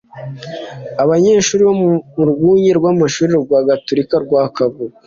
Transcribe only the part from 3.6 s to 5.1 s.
gaturika rwa Kagugu